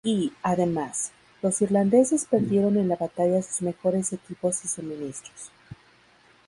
Y, 0.03 0.33
además, 0.41 1.11
los 1.43 1.61
irlandeses 1.61 2.25
perdieron 2.25 2.75
en 2.79 2.87
la 2.87 2.95
batalla 2.95 3.43
sus 3.43 3.61
mejores 3.61 4.11
equipos 4.13 4.65
y 4.65 4.67
suministros. 4.67 5.51